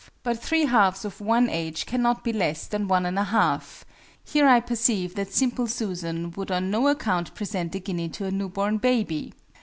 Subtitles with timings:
[0.23, 3.85] But 3 halves of one age cannot be less than 1 and a half
[4.23, 8.31] (here I perceive that SIMPLE SUSAN would on no account present a guinea to a
[8.31, 9.31] new born baby!)